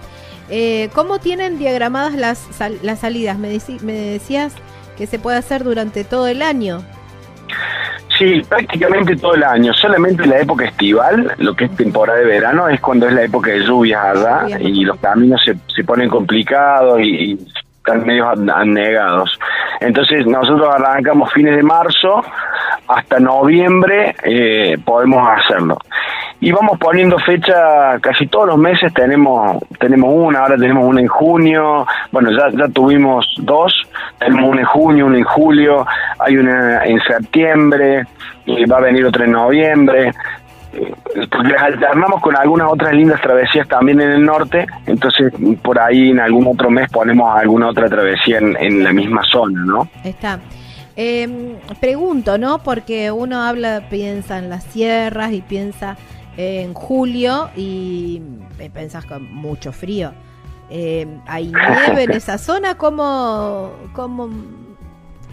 Eh, 0.51 0.91
¿Cómo 0.95 1.19
tienen 1.19 1.59
diagramadas 1.59 2.15
las, 2.15 2.49
las 2.83 3.01
salidas? 3.01 3.39
Me, 3.39 3.59
me 3.83 3.93
decías 3.93 4.55
que 4.97 5.07
se 5.07 5.19
puede 5.19 5.39
hacer 5.39 5.65
durante 5.65 6.05
todo 6.05 6.27
el 6.27 6.43
año. 6.43 6.83
Sí, 8.19 8.43
prácticamente 8.49 9.17
todo 9.17 9.35
el 9.35 9.43
año. 9.43 9.73
Solamente 9.73 10.27
la 10.27 10.39
época 10.41 10.67
estival, 10.67 11.33
lo 11.39 11.57
que 11.57 11.65
es 11.65 11.77
temporada 11.77 12.19
de 12.21 12.27
verano, 12.27 12.69
es 12.69 12.81
cuando 12.81 13.09
es 13.09 13.15
la 13.15 13.25
época 13.25 13.51
de 13.51 13.65
lluvias 13.65 14.05
allá 14.05 14.59
y 14.61 14.85
los 14.85 14.99
caminos 15.01 15.41
se, 15.45 15.57
se 15.75 15.83
ponen 15.83 16.09
complicados 16.09 17.01
y, 17.01 17.33
y 17.33 17.39
están 17.87 18.07
medio 18.07 18.27
anegados. 18.29 19.39
Entonces 19.79 20.27
nosotros 20.27 20.69
arrancamos 20.75 21.31
fines 21.35 21.55
de 21.55 21.63
marzo 21.63 22.23
hasta 22.89 23.21
noviembre 23.21 24.17
eh, 24.23 24.79
podemos 24.83 25.29
hacerlo. 25.29 25.77
Y 26.41 26.51
vamos 26.51 26.79
poniendo 26.79 27.19
fecha 27.19 27.99
casi 28.01 28.27
todos 28.27 28.49
los 28.49 28.59
meses 28.59 28.93
tenemos 28.95 29.63
tenemos 29.79 30.11
una, 30.15 30.41
ahora 30.41 30.57
tenemos 30.57 30.85
una 30.85 31.01
en 31.01 31.09
junio, 31.09 31.87
bueno 32.11 32.31
ya, 32.31 32.49
ya 32.57 32.69
tuvimos 32.69 33.27
dos, 33.39 33.73
tenemos 34.19 34.49
una 34.49 34.63
en 34.63 34.67
junio, 34.67 35.07
una 35.07 35.19
en 35.19 35.25
julio, 35.25 35.87
hay 36.19 36.37
una 36.39 36.85
en 36.85 37.01
septiembre, 37.01 38.05
y 38.47 38.65
va 38.67 38.79
a 38.79 38.81
venir 38.81 39.07
otra 39.07 39.25
en 39.25 39.33
noviembre, 39.33 40.13
porque 41.31 41.49
las 41.53 41.63
alternamos 41.63 42.21
con 42.21 42.37
algunas 42.37 42.71
otras 42.71 42.93
lindas 42.93 43.21
travesías 43.21 43.69
también 43.69 44.01
en 44.01 44.11
el 44.11 44.25
norte, 44.25 44.67
entonces 44.87 45.33
por 45.63 45.79
ahí 45.79 46.11
en 46.11 46.21
algún 46.21 46.47
otro 46.47 46.71
mes 46.71 46.91
ponemos 46.91 47.35
alguna 47.37 47.69
otra 47.69 47.89
travesía 47.89 48.39
en, 48.39 48.83
la 48.83 48.93
misma 48.93 49.23
zona, 49.25 49.65
¿no? 49.65 49.89
Está. 50.03 50.41
Eh, 50.97 51.57
pregunto, 51.81 52.39
¿no? 52.39 52.59
Porque 52.59 53.11
uno 53.11 53.43
habla, 53.43 53.89
piensa 53.91 54.39
en 54.39 54.49
las 54.49 54.65
sierras 54.65 55.33
y 55.33 55.43
piensa 55.43 55.97
en 56.37 56.75
julio 56.75 57.51
y 57.57 58.23
pensás 58.73 59.05
con 59.05 59.33
mucho 59.33 59.73
frío. 59.73 60.13
Eh, 60.71 61.07
¿Hay 61.27 61.53
nieve 61.87 62.05
en 62.05 62.13
esa 62.13 62.39
zona? 62.39 62.77
¿Cómo, 62.77 63.73
cómo, 63.93 64.31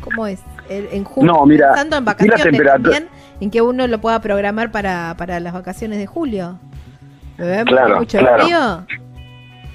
cómo 0.01 0.27
es? 0.27 0.41
En 0.69 1.03
julio, 1.03 1.33
no, 1.33 1.45
mira, 1.45 1.73
en 1.81 2.05
vacaciones 2.05 2.63
también 2.65 3.07
en 3.41 3.49
que 3.49 3.61
uno 3.61 3.87
lo 3.87 3.99
pueda 3.99 4.21
programar 4.21 4.71
para, 4.71 5.15
para 5.17 5.39
las 5.39 5.53
vacaciones 5.53 5.97
de 5.97 6.05
julio. 6.05 6.59
Claro, 7.65 7.99
mucho 7.99 8.19
frío? 8.19 8.85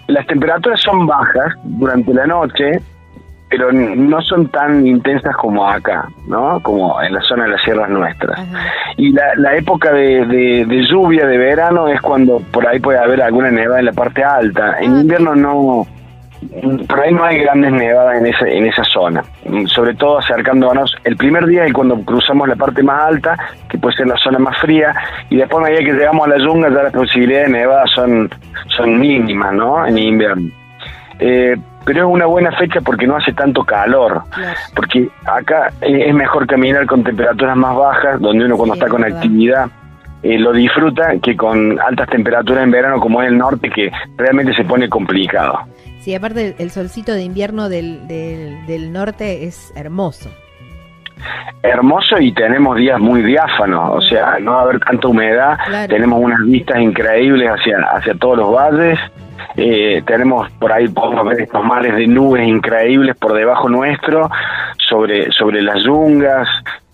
Las 0.06 0.26
temperaturas 0.28 0.80
son 0.80 1.04
bajas 1.04 1.52
durante 1.64 2.14
la 2.14 2.26
noche, 2.28 2.80
pero 3.50 3.72
no 3.72 4.20
son 4.22 4.48
tan 4.48 4.86
intensas 4.86 5.34
como 5.36 5.68
acá, 5.68 6.08
¿no? 6.28 6.60
Como 6.62 7.02
en 7.02 7.12
la 7.12 7.20
zona 7.22 7.44
de 7.44 7.50
las 7.50 7.62
sierras 7.62 7.90
nuestras. 7.90 8.38
Y 8.96 9.10
la, 9.10 9.34
la 9.36 9.56
época 9.56 9.92
de, 9.92 10.24
de, 10.26 10.86
lluvia, 10.88 11.26
de 11.26 11.36
verano, 11.36 11.88
es 11.88 12.00
cuando 12.00 12.38
por 12.52 12.68
ahí 12.68 12.78
puede 12.78 13.00
haber 13.00 13.20
alguna 13.20 13.50
nevada 13.50 13.80
en 13.80 13.86
la 13.86 13.92
parte 13.92 14.22
alta. 14.22 14.78
En 14.78 14.94
ah, 14.94 15.00
invierno 15.00 15.34
no 15.34 15.88
por 16.88 17.00
ahí 17.00 17.12
no 17.12 17.24
hay 17.24 17.38
grandes 17.38 17.72
nevadas 17.72 18.18
en, 18.18 18.26
ese, 18.26 18.56
en 18.56 18.66
esa 18.66 18.84
zona, 18.84 19.22
sobre 19.66 19.94
todo 19.94 20.18
acercándonos 20.18 20.94
el 21.04 21.16
primer 21.16 21.46
día 21.46 21.66
y 21.66 21.72
cuando 21.72 21.96
cruzamos 22.02 22.48
la 22.48 22.56
parte 22.56 22.82
más 22.82 23.04
alta, 23.04 23.36
que 23.68 23.78
puede 23.78 23.96
ser 23.96 24.06
la 24.06 24.16
zona 24.16 24.38
más 24.38 24.58
fría, 24.58 24.94
y 25.30 25.36
después 25.36 25.64
a 25.64 25.68
medida 25.68 25.84
que 25.84 25.92
llegamos 25.92 26.26
a 26.26 26.30
la 26.30 26.38
yunga 26.38 26.68
ya 26.68 26.82
las 26.84 26.92
posibilidades 26.92 27.52
de 27.52 27.58
nevada 27.58 27.84
son, 27.94 28.30
son 28.76 28.98
mínimas, 28.98 29.52
¿no? 29.52 29.86
En 29.86 29.98
invierno. 29.98 30.50
Eh, 31.18 31.56
pero 31.84 32.08
es 32.08 32.14
una 32.14 32.26
buena 32.26 32.50
fecha 32.52 32.80
porque 32.80 33.06
no 33.06 33.16
hace 33.16 33.32
tanto 33.32 33.64
calor, 33.64 34.22
porque 34.74 35.08
acá 35.24 35.70
es 35.80 36.12
mejor 36.12 36.46
caminar 36.46 36.84
con 36.86 37.04
temperaturas 37.04 37.56
más 37.56 37.76
bajas, 37.76 38.20
donde 38.20 38.44
uno 38.44 38.56
cuando 38.56 38.74
está 38.74 38.88
con 38.88 39.04
actividad 39.04 39.68
eh, 40.22 40.38
lo 40.38 40.52
disfruta, 40.52 41.12
que 41.22 41.36
con 41.36 41.78
altas 41.78 42.08
temperaturas 42.08 42.64
en 42.64 42.72
verano 42.72 42.98
como 42.98 43.22
es 43.22 43.28
el 43.28 43.38
norte, 43.38 43.70
que 43.70 43.92
realmente 44.16 44.52
se 44.54 44.64
pone 44.64 44.88
complicado. 44.88 45.60
Sí, 46.06 46.14
aparte 46.14 46.54
el 46.60 46.70
solcito 46.70 47.14
de 47.14 47.24
invierno 47.24 47.68
del, 47.68 48.06
del, 48.06 48.92
norte 48.92 49.44
es 49.44 49.72
hermoso. 49.74 50.30
Hermoso 51.64 52.20
y 52.20 52.30
tenemos 52.30 52.76
días 52.76 53.00
muy 53.00 53.24
diáfanos, 53.24 53.90
o 53.96 54.00
sea, 54.02 54.38
no 54.38 54.52
va 54.52 54.60
a 54.60 54.62
haber 54.62 54.78
tanta 54.78 55.08
humedad, 55.08 55.58
tenemos 55.88 56.20
unas 56.22 56.38
vistas 56.46 56.78
increíbles 56.78 57.50
hacia, 57.50 57.78
hacia 57.92 58.14
todos 58.14 58.38
los 58.38 58.54
valles, 58.54 59.00
eh, 59.56 60.00
tenemos 60.06 60.48
por 60.60 60.70
ahí, 60.70 60.86
podemos 60.86 61.26
ver 61.26 61.40
estos 61.40 61.64
mares 61.64 61.96
de 61.96 62.06
nubes 62.06 62.46
increíbles 62.46 63.16
por 63.16 63.32
debajo 63.32 63.68
nuestro, 63.68 64.30
sobre, 64.88 65.32
sobre 65.32 65.60
las 65.60 65.82
yungas, 65.82 66.46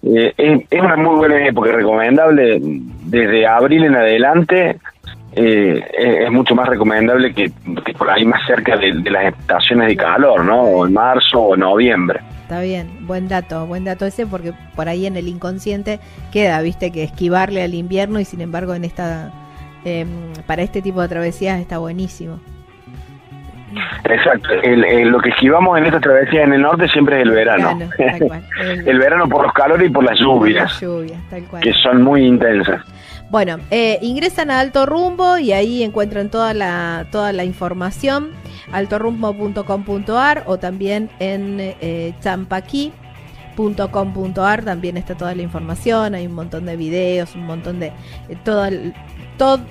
eh, 0.04 0.32
es, 0.38 0.62
es, 0.70 0.80
una 0.80 0.96
muy 0.96 1.16
buena 1.16 1.46
época, 1.46 1.70
recomendable 1.70 2.60
desde 2.62 3.46
abril 3.46 3.84
en 3.84 3.94
adelante, 3.94 4.78
eh, 5.34 6.24
es, 6.24 6.30
mucho 6.30 6.54
más 6.54 6.68
recomendable 6.68 7.32
que, 7.32 7.50
por 7.96 8.10
ahí 8.10 8.24
más 8.24 8.46
cerca 8.46 8.76
de, 8.76 8.92
las 9.10 9.34
estaciones 9.34 9.88
de 9.88 9.96
calor, 9.96 10.44
¿no? 10.44 10.60
O 10.60 10.86
en 10.86 10.92
marzo 10.92 11.40
o 11.40 11.56
noviembre. 11.56 12.20
Está 12.42 12.60
bien, 12.60 13.06
buen 13.06 13.28
dato, 13.28 13.66
buen 13.66 13.84
dato 13.84 14.04
ese 14.04 14.26
porque 14.26 14.52
por 14.76 14.88
ahí 14.88 15.06
en 15.06 15.16
el 15.16 15.28
inconsciente 15.28 16.00
queda, 16.32 16.60
viste, 16.60 16.92
que 16.92 17.02
esquivarle 17.02 17.62
al 17.62 17.72
invierno 17.72 18.20
y 18.20 18.26
sin 18.26 18.42
embargo 18.42 18.74
en 18.74 18.84
esta, 18.84 19.32
em, 19.84 20.08
para 20.46 20.62
este 20.62 20.82
tipo 20.82 21.00
de 21.00 21.08
travesías 21.08 21.60
está 21.60 21.78
buenísimo. 21.78 22.40
Exacto, 24.04 24.50
lo 24.54 25.18
que 25.20 25.30
esquivamos 25.30 25.78
en 25.78 25.86
esta 25.86 25.98
travesía 25.98 26.42
en 26.42 26.52
el 26.52 26.60
norte 26.60 26.88
siempre 26.88 27.16
es 27.16 27.22
el 27.22 27.30
verano. 27.30 27.78
El, 28.84 28.98
verano 28.98 29.26
por 29.28 29.44
los 29.44 29.52
calores 29.54 29.88
y 29.88 29.90
por 29.90 30.04
las 30.04 30.18
lluvias, 30.18 30.78
que 31.62 31.72
son 31.72 32.02
muy 32.02 32.26
intensas. 32.26 32.82
Bueno, 33.32 33.60
eh, 33.70 33.98
ingresan 34.02 34.50
a 34.50 34.60
Alto 34.60 34.84
Rumbo 34.84 35.38
y 35.38 35.52
ahí 35.52 35.82
encuentran 35.82 36.28
toda 36.28 36.52
la, 36.52 37.06
toda 37.10 37.32
la 37.32 37.44
información, 37.44 38.32
altorumbo.com.ar 38.72 40.44
o 40.44 40.58
también 40.58 41.08
en 41.18 41.56
eh, 41.58 42.14
también 44.66 44.98
está 44.98 45.14
toda 45.14 45.34
la 45.34 45.40
información, 45.40 46.14
hay 46.14 46.26
un 46.26 46.34
montón 46.34 46.66
de 46.66 46.76
videos, 46.76 47.34
un 47.34 47.46
montón 47.46 47.80
de 47.80 47.94
todas 48.44 48.70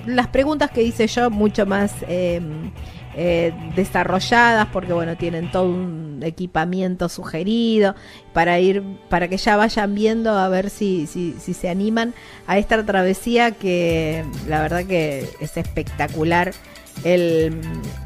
las 0.06 0.26
preguntas 0.26 0.72
que 0.72 0.82
hice 0.82 1.06
yo, 1.06 1.30
mucho 1.30 1.64
más 1.64 1.94
em, 2.08 2.72
eh, 3.14 3.52
desarrolladas, 3.76 4.66
porque 4.72 4.92
bueno, 4.92 5.16
tienen 5.16 5.52
todo 5.52 5.66
un 5.66 6.11
equipamiento 6.24 7.08
sugerido 7.08 7.94
para 8.32 8.58
ir, 8.60 8.82
para 9.08 9.28
que 9.28 9.36
ya 9.36 9.56
vayan 9.56 9.94
viendo 9.94 10.38
a 10.38 10.48
ver 10.48 10.70
si, 10.70 11.06
si, 11.06 11.34
si 11.40 11.54
se 11.54 11.68
animan 11.68 12.14
a 12.46 12.58
esta 12.58 12.84
travesía 12.84 13.52
que 13.52 14.24
la 14.48 14.60
verdad 14.60 14.84
que 14.84 15.28
es 15.40 15.56
espectacular. 15.56 16.52
El, 17.04 17.58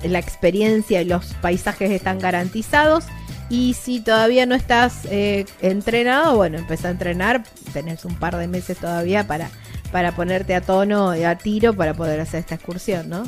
la 0.05 0.21
experiencia 0.21 1.03
y 1.03 1.05
los 1.05 1.35
paisajes 1.43 1.91
están 1.91 2.21
garantizados 2.21 3.05
y 3.49 3.75
si 3.75 4.01
todavía 4.01 4.45
no 4.47 4.55
estás 4.55 5.05
eh, 5.11 5.45
entrenado, 5.61 6.37
bueno, 6.37 6.59
empieza 6.59 6.89
a 6.89 6.91
entrenar, 6.91 7.45
tenés 7.73 8.05
un 8.05 8.15
par 8.17 8.37
de 8.37 8.49
meses 8.49 8.79
todavía 8.79 9.27
para, 9.27 9.51
para 9.93 10.13
ponerte 10.13 10.55
a 10.55 10.61
tono 10.61 11.17
y 11.17 11.23
a 11.23 11.37
tiro 11.39 11.75
para 11.75 11.95
poder 11.95 12.21
hacer 12.21 12.41
esta 12.41 12.57
excursión, 12.57 13.09
¿no? 13.09 13.25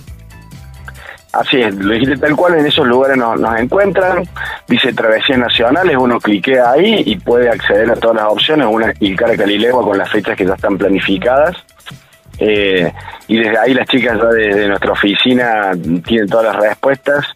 Así 1.38 1.60
es, 1.60 1.72
lo 1.72 1.92
dijiste 1.92 2.16
tal 2.16 2.34
cual, 2.34 2.56
en 2.56 2.66
esos 2.66 2.84
lugares 2.84 3.16
nos, 3.16 3.60
encuentran, 3.60 4.24
dice 4.66 4.92
Travesías 4.92 5.38
Nacionales, 5.38 5.96
uno 5.96 6.18
cliquea 6.18 6.72
ahí 6.72 7.04
y 7.06 7.16
puede 7.16 7.48
acceder 7.48 7.88
a 7.92 7.94
todas 7.94 8.16
las 8.16 8.32
opciones, 8.32 8.66
una 8.68 8.92
clicar 8.92 9.30
a 9.30 9.36
Calilegua 9.36 9.84
con 9.84 9.96
las 9.96 10.10
fechas 10.10 10.36
que 10.36 10.44
ya 10.44 10.54
están 10.54 10.76
planificadas 10.76 11.56
eh, 12.40 12.92
y 13.26 13.36
desde 13.36 13.58
ahí 13.58 13.74
las 13.74 13.86
chicas 13.88 14.16
ya 14.16 14.28
desde 14.28 14.68
nuestra 14.68 14.92
oficina 14.92 15.72
tienen 16.06 16.28
todas 16.28 16.54
las 16.54 16.56
respuestas, 16.56 17.26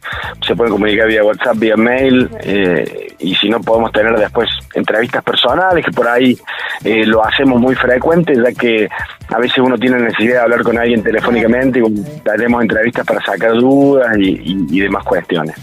se 0.46 0.54
pueden 0.54 0.72
comunicar 0.72 1.08
vía 1.08 1.24
WhatsApp, 1.24 1.56
vía 1.56 1.76
mail, 1.76 2.30
eh, 2.40 3.14
y 3.18 3.34
si 3.34 3.48
no 3.48 3.60
podemos 3.60 3.92
tener 3.92 4.16
después 4.16 4.48
entrevistas 4.74 5.22
personales, 5.24 5.84
que 5.84 5.90
por 5.90 6.08
ahí 6.08 6.38
eh, 6.84 7.04
lo 7.04 7.24
hacemos 7.24 7.60
muy 7.60 7.74
frecuente, 7.74 8.34
ya 8.34 8.52
que 8.52 8.88
a 9.28 9.38
veces 9.38 9.58
uno 9.58 9.76
tiene 9.76 9.98
necesidad 9.98 10.34
de 10.34 10.40
hablar 10.40 10.62
con 10.62 10.78
alguien 10.78 11.02
telefónicamente 11.02 11.80
y 11.80 12.22
daremos 12.24 12.62
entrevistas 12.62 13.04
para 13.04 13.20
sacar 13.24 13.52
dudas 13.54 14.16
y, 14.18 14.80
demás 14.80 15.04
cuestiones. 15.04 15.56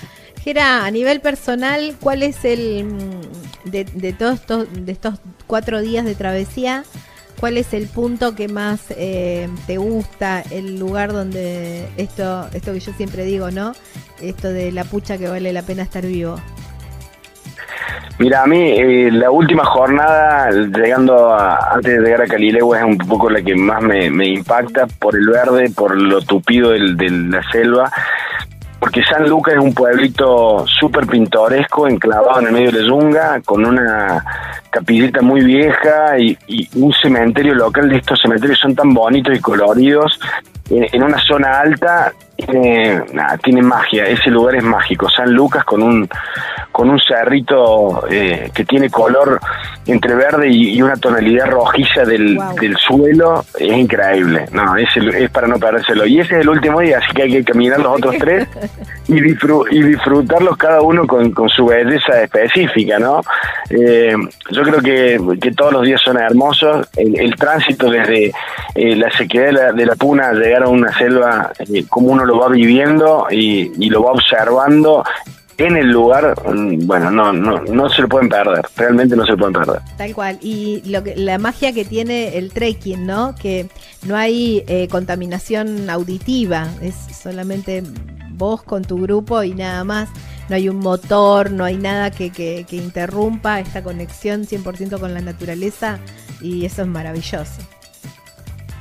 Gera, 0.44 0.86
a 0.86 0.92
nivel 0.92 1.20
personal, 1.20 1.96
¿cuál 2.00 2.24
es 2.24 2.46
el 2.46 2.86
mm, 2.86 3.70
de, 3.70 3.84
de 3.84 4.14
todos 4.14 4.36
estos, 4.36 4.68
de 4.86 4.92
estos 4.92 5.16
cuatro 5.48 5.82
días 5.82 6.06
de 6.06 6.16
travesía? 6.16 6.84
¿Cuál 7.40 7.58
es 7.58 7.74
el 7.74 7.88
punto 7.88 8.36
que 8.36 8.50
más 8.50 8.82
eh, 8.92 9.48
te 9.66 9.78
gusta? 9.78 10.44
El 10.52 10.78
lugar 10.78 11.14
donde 11.14 11.88
esto, 11.96 12.50
esto 12.54 12.74
que 12.74 12.82
yo 12.82 12.92
siempre 12.94 13.24
digo, 13.24 13.50
¿no? 13.50 13.72
Esto 14.22 14.50
de 14.50 14.74
la 14.74 14.84
pucha 14.84 15.18
que 15.18 15.30
vale 15.30 15.54
la 15.54 15.62
pena 15.62 15.84
estar 15.84 16.06
vivo. 16.06 16.36
Mira, 18.18 18.44
a 18.44 18.48
mí 18.48 18.74
eh, 18.78 19.10
la 19.14 19.32
última 19.32 19.64
jornada, 19.64 20.52
llegando 20.52 21.34
antes 21.34 21.94
de 21.94 22.02
llegar 22.02 22.24
a 22.24 22.28
Calilegua, 22.28 22.80
es 22.80 22.84
un 22.84 22.98
poco 22.98 23.30
la 23.30 23.42
que 23.42 23.56
más 23.56 23.82
me, 23.82 24.28
impacta 24.28 24.88
por 24.88 25.16
el 25.16 25.30
verde, 25.30 25.72
por 25.74 25.96
lo 25.96 26.20
tupido 26.22 26.72
de 26.72 27.10
la 27.10 27.42
selva 27.54 27.90
porque 28.90 29.04
San 29.04 29.30
Lucas 29.30 29.54
es 29.54 29.64
un 29.64 29.72
pueblito 29.72 30.66
súper 30.66 31.06
pintoresco, 31.06 31.88
enclavado 31.88 32.40
en 32.40 32.48
el 32.48 32.54
medio 32.54 32.72
de 32.72 32.82
la 32.82 32.88
yunga, 32.88 33.42
con 33.46 33.64
una 33.64 34.26
capillita 34.72 35.22
muy 35.22 35.44
vieja 35.44 36.18
y, 36.18 36.36
un 36.74 36.92
cementerio 36.94 37.54
local. 37.54 37.92
Estos 37.92 38.20
cementerios 38.20 38.58
son 38.58 38.74
tan 38.74 38.92
bonitos 38.92 39.38
y 39.38 39.40
coloridos, 39.42 40.20
en, 40.72 41.04
una 41.04 41.20
zona 41.20 41.60
alta, 41.60 42.12
tiene, 42.46 43.04
tiene 43.44 43.62
magia, 43.62 44.06
ese 44.06 44.30
lugar 44.30 44.56
es 44.56 44.64
mágico, 44.64 45.10
San 45.10 45.32
Lucas 45.32 45.64
con 45.64 45.82
un 45.82 46.10
con 46.72 46.90
un 46.90 47.00
cerrito 47.00 48.06
eh, 48.10 48.52
que 48.54 48.64
tiene 48.64 48.90
color 48.90 49.40
entre 49.86 50.16
verde 50.16 50.50
y, 50.50 50.82
una 50.82 50.96
tonalidad 50.96 51.48
rojiza 51.48 52.06
del, 52.06 52.40
del, 52.62 52.78
suelo, 52.78 53.44
es 53.58 53.78
increíble. 53.78 54.46
No, 54.54 54.78
es, 54.78 54.88
es 54.96 55.30
para 55.32 55.48
no 55.48 55.58
perdérselo. 55.58 56.06
Y 56.06 56.20
ese 56.20 56.36
es 56.36 56.42
el 56.42 56.50
último 56.50 56.80
día, 56.80 57.00
así 57.00 57.12
que 57.14 57.24
hay 57.24 57.32
que 57.32 57.44
caminar 57.44 57.80
los 57.80 57.98
otros 57.98 58.16
tres 58.20 58.48
y, 59.08 59.18
y 59.18 59.84
disfrutarlos 59.84 60.58
cada 60.58 60.82
uno 60.82 61.08
con, 61.08 61.32
con 61.32 61.50
su 61.50 61.66
belleza 61.66 62.22
específica, 62.22 63.00
¿no? 63.00 63.22
Eh, 63.70 64.16
yo 64.52 64.64
creo 64.64 64.82
que, 64.82 65.20
que, 65.42 65.52
todos 65.52 65.74
los 65.74 65.86
días 65.86 66.02
son 66.02 66.18
hermosos. 66.18 66.88
El, 66.96 67.36
tránsito 67.36 67.90
desde 67.90 68.32
eh, 68.76 68.96
la 68.96 69.10
sequedad 69.12 69.46
de 69.48 69.52
la, 69.52 69.72
de 69.72 69.86
la, 69.86 69.96
puna 69.96 70.30
a 70.30 70.34
llegar 70.34 70.64
a 70.64 70.70
una 70.70 70.96
selva, 70.98 71.52
como 71.90 72.12
uno 72.12 72.26
lo 72.30 72.40
va 72.40 72.50
viviendo 72.50 73.28
y, 73.32 73.72
y 73.84 73.90
lo 73.90 74.04
va 74.04 74.12
observando 74.12 75.04
en 75.58 75.76
el 75.76 75.88
lugar, 75.88 76.36
mm, 76.48 76.88
bueno, 76.88 77.12
no, 77.12 77.34
no, 77.34 77.62
no 77.62 77.90
se 77.90 78.04
lo 78.04 78.08
pueden 78.08 78.30
perder, 78.30 78.66
realmente 78.78 79.16
no 79.16 79.26
se 79.26 79.32
lo 79.32 79.38
pueden 79.38 79.54
perder. 79.54 79.82
Tal 79.98 80.14
cual, 80.14 80.38
y 80.42 80.82
lo 80.90 81.04
que, 81.04 81.16
la 81.16 81.38
magia 81.38 81.74
que 81.74 81.84
tiene 81.84 82.38
el 82.38 82.52
trekking, 82.54 83.06
¿no? 83.06 83.36
Que 83.36 83.68
no 84.06 84.16
hay 84.16 84.64
eh, 84.68 84.88
contaminación 84.90 85.90
auditiva, 85.90 86.68
es 86.82 86.96
solamente 87.22 87.84
vos 88.30 88.64
con 88.64 88.84
tu 88.84 89.02
grupo 89.02 89.44
y 89.44 89.54
nada 89.54 89.84
más. 89.84 90.10
No 90.48 90.56
hay 90.56 90.68
un 90.68 90.78
motor, 90.78 91.52
no 91.52 91.64
hay 91.64 91.78
nada 91.78 92.10
que, 92.10 92.32
que, 92.32 92.66
que 92.68 92.78
interrumpa 92.78 93.60
esta 93.60 93.84
conexión 93.84 94.48
100% 94.48 95.00
con 95.00 95.14
la 95.14 95.22
naturaleza 95.22 96.00
y 96.42 96.66
eso 96.66 96.82
es 96.82 96.88
maravilloso 96.88 97.62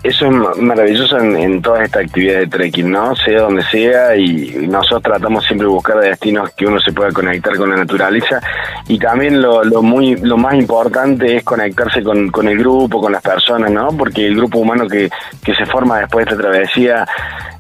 eso 0.02 0.26
es 0.26 0.58
maravilloso 0.58 1.18
en, 1.18 1.60
todas 1.60 1.82
estas 1.82 2.04
actividades 2.04 2.50
de 2.50 2.56
trekking, 2.56 2.90
¿no? 2.90 3.16
Sea 3.16 3.42
donde 3.42 3.62
sea 3.64 4.16
y 4.16 4.66
nosotros 4.68 5.02
tratamos 5.02 5.44
siempre 5.44 5.66
de 5.66 5.72
buscar 5.72 5.98
destinos 5.98 6.50
que 6.56 6.66
uno 6.66 6.78
se 6.80 6.92
pueda 6.92 7.10
conectar 7.10 7.56
con 7.56 7.70
la 7.70 7.76
naturaleza 7.76 8.40
y 8.86 8.98
también 8.98 9.42
lo, 9.42 9.64
lo 9.64 9.82
muy 9.82 10.16
lo 10.16 10.36
más 10.36 10.54
importante 10.54 11.36
es 11.36 11.42
conectarse 11.42 12.02
con, 12.02 12.30
con 12.30 12.48
el 12.48 12.58
grupo, 12.58 13.00
con 13.00 13.12
las 13.12 13.22
personas, 13.22 13.70
¿no? 13.72 13.88
Porque 13.88 14.26
el 14.26 14.36
grupo 14.36 14.60
humano 14.60 14.86
que, 14.86 15.10
que 15.44 15.54
se 15.54 15.66
forma 15.66 15.98
después 15.98 16.24
de 16.24 16.30
esta 16.30 16.42
travesía 16.42 17.06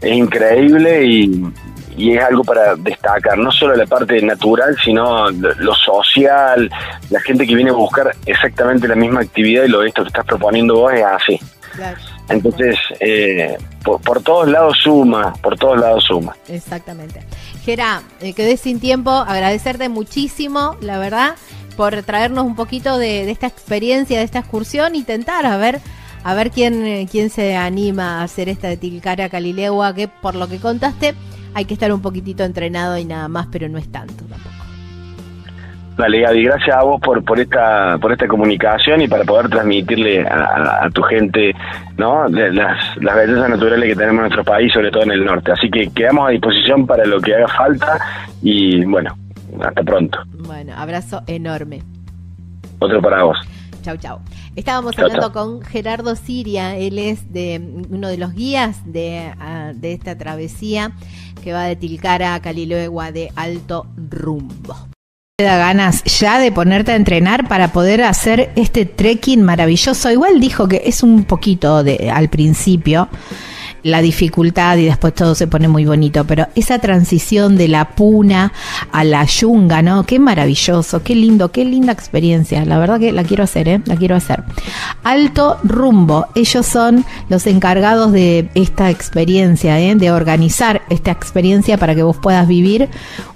es 0.00 0.12
increíble 0.12 1.04
y, 1.04 1.42
y 1.96 2.16
es 2.16 2.22
algo 2.22 2.44
para 2.44 2.76
destacar, 2.76 3.36
no 3.36 3.50
solo 3.50 3.74
la 3.74 3.86
parte 3.86 4.22
natural, 4.22 4.76
sino 4.84 5.28
lo 5.30 5.74
social, 5.74 6.70
la 7.10 7.20
gente 7.20 7.46
que 7.46 7.56
viene 7.56 7.70
a 7.70 7.74
buscar 7.74 8.14
exactamente 8.24 8.86
la 8.86 8.94
misma 8.94 9.20
actividad 9.20 9.64
y 9.64 9.68
lo 9.68 9.82
esto 9.82 10.02
que 10.02 10.08
estás 10.08 10.24
proponiendo 10.24 10.76
vos 10.76 10.92
es 10.92 11.04
así. 11.04 11.40
Entonces, 12.28 12.76
eh, 13.00 13.56
por, 13.82 14.22
todos 14.22 14.48
lados 14.48 14.76
suma, 14.82 15.32
por 15.42 15.56
todos 15.58 15.78
lados 15.78 16.04
suma. 16.04 16.36
Exactamente. 16.48 17.22
Gera, 17.64 18.02
eh, 18.20 18.34
quedé 18.34 18.56
sin 18.56 18.80
tiempo, 18.80 19.10
agradecerte 19.10 19.88
muchísimo, 19.88 20.76
la 20.80 20.98
verdad, 20.98 21.36
por 21.76 22.02
traernos 22.02 22.44
un 22.44 22.54
poquito 22.54 22.98
de, 22.98 23.30
esta 23.30 23.46
experiencia, 23.46 24.18
de 24.18 24.24
esta 24.24 24.40
excursión, 24.40 24.94
intentar 24.94 25.46
a 25.46 25.56
ver 25.56 25.80
a 26.24 26.34
ver 26.34 26.50
quién, 26.50 26.84
eh, 26.84 27.08
quién 27.10 27.30
se 27.30 27.56
anima 27.56 28.20
a 28.20 28.24
hacer 28.24 28.48
esta 28.48 28.68
de 28.68 28.76
Tilcara 28.76 29.28
Calilegua, 29.28 29.94
que 29.94 30.08
por 30.08 30.34
lo 30.34 30.48
que 30.48 30.58
contaste 30.58 31.14
hay 31.54 31.64
que 31.64 31.74
estar 31.74 31.92
un 31.92 32.02
poquitito 32.02 32.44
entrenado 32.44 32.98
y 32.98 33.04
nada 33.04 33.28
más, 33.28 33.46
pero 33.50 33.68
no 33.68 33.78
es 33.78 33.90
tanto. 33.90 34.27
Dale, 35.98 36.20
Gaby, 36.20 36.44
gracias 36.44 36.76
a 36.76 36.84
vos 36.84 37.00
por, 37.00 37.24
por 37.24 37.40
esta 37.40 37.98
por 38.00 38.12
esta 38.12 38.28
comunicación 38.28 39.00
y 39.00 39.08
para 39.08 39.24
poder 39.24 39.48
transmitirle 39.48 40.24
a, 40.24 40.88
tu 40.94 41.02
gente 41.02 41.52
no 41.96 42.28
las, 42.28 42.96
las 42.98 43.16
bellezas 43.16 43.50
naturales 43.50 43.88
que 43.88 43.96
tenemos 43.96 44.18
en 44.18 44.28
nuestro 44.28 44.44
país, 44.44 44.72
sobre 44.72 44.92
todo 44.92 45.02
en 45.02 45.10
el 45.10 45.24
norte. 45.24 45.50
Así 45.50 45.68
que 45.68 45.90
quedamos 45.90 46.28
a 46.28 46.30
disposición 46.30 46.86
para 46.86 47.04
lo 47.04 47.20
que 47.20 47.34
haga 47.34 47.48
falta 47.48 47.98
y 48.40 48.84
bueno, 48.84 49.12
hasta 49.60 49.82
pronto. 49.82 50.20
Bueno, 50.46 50.72
abrazo 50.76 51.22
enorme. 51.26 51.82
Otro 52.78 53.02
para 53.02 53.24
vos. 53.24 53.38
Chau, 53.82 53.96
chau. 53.96 54.20
Estábamos 54.54 54.96
hablando 55.00 55.32
con 55.32 55.62
Gerardo 55.62 56.14
Siria, 56.14 56.76
él 56.76 57.00
es 57.00 57.32
de 57.32 57.60
uno 57.90 58.06
de 58.06 58.18
los 58.18 58.34
guías 58.34 58.92
de, 58.92 59.32
ah, 59.40 59.72
de 59.74 59.94
esta 59.94 60.16
travesía 60.16 60.92
que 61.42 61.52
va 61.52 61.64
de 61.64 61.74
Tilcara 61.74 62.34
a 62.34 62.40
Caliloegua 62.40 63.10
de 63.10 63.30
alto 63.34 63.86
rumbo 63.96 64.76
da 65.44 65.56
ganas 65.56 66.02
ya 66.02 66.40
de 66.40 66.50
ponerte 66.50 66.90
a 66.90 66.96
entrenar 66.96 67.46
para 67.46 67.68
poder 67.68 68.02
hacer 68.02 68.50
este 68.56 68.86
trekking 68.86 69.40
maravilloso. 69.40 70.10
Igual 70.10 70.40
dijo 70.40 70.66
que 70.66 70.82
es 70.84 71.04
un 71.04 71.22
poquito 71.22 71.84
de 71.84 72.10
al 72.10 72.28
principio, 72.28 73.08
la 73.82 74.00
dificultad 74.00 74.76
y 74.76 74.84
después 74.86 75.14
todo 75.14 75.34
se 75.34 75.46
pone 75.46 75.68
muy 75.68 75.84
bonito, 75.84 76.24
pero 76.24 76.48
esa 76.54 76.78
transición 76.78 77.56
de 77.56 77.68
la 77.68 77.90
puna 77.90 78.52
a 78.92 79.04
la 79.04 79.24
yunga, 79.24 79.82
¿no? 79.82 80.04
Qué 80.04 80.18
maravilloso, 80.18 81.02
qué 81.02 81.14
lindo, 81.14 81.50
qué 81.50 81.64
linda 81.64 81.92
experiencia. 81.92 82.64
La 82.64 82.78
verdad 82.78 83.00
que 83.00 83.12
la 83.12 83.24
quiero 83.24 83.44
hacer, 83.44 83.68
¿eh? 83.68 83.80
La 83.86 83.96
quiero 83.96 84.16
hacer. 84.16 84.42
Alto 85.04 85.58
Rumbo, 85.64 86.26
ellos 86.34 86.66
son 86.66 87.04
los 87.28 87.46
encargados 87.46 88.12
de 88.12 88.50
esta 88.54 88.90
experiencia, 88.90 89.80
¿eh? 89.80 89.94
De 89.94 90.10
organizar 90.10 90.82
esta 90.90 91.10
experiencia 91.10 91.78
para 91.78 91.94
que 91.94 92.02
vos 92.02 92.16
puedas 92.16 92.46
vivir 92.46 92.88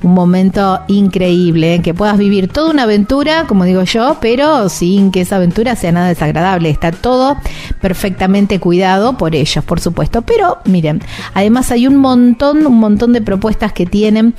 un 0.03 0.15
momento 0.15 0.81
increíble, 0.89 1.77
¿eh? 1.77 1.83
que 1.83 1.95
puedas 1.95 2.19
vivir 2.19 2.49
toda 2.49 2.71
una 2.71 2.85
aventura, 2.85 3.45
como 3.47 3.65
digo 3.65 3.83
yo, 3.83 4.19
pero 4.21 4.69
sin 4.69 5.11
que 5.11 5.23
esa 5.23 5.37
aventura 5.37 5.77
sea 5.77 5.93
nada 5.93 6.09
desagradable. 6.09 6.71
Está 6.71 6.93
todo 6.93 7.37
perfectamente 7.81 8.59
cuidado 8.61 9.17
por 9.17 9.35
ellos, 9.35 9.65
por 9.65 9.81
supuesto 9.81 10.23
Pero 10.35 10.59
miren, 10.65 11.03
además 11.35 11.71
hay 11.71 11.87
un 11.87 11.97
montón, 11.97 12.67
un 12.67 12.79
montón 12.79 13.13
de 13.13 13.21
propuestas 13.21 13.75
que 13.75 13.85
tienen 13.85 14.35